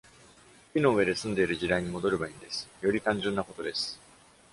[0.73, 2.67] 木の上で住んでいる時代に戻ればいいんです。
[2.81, 3.99] より単純なことです。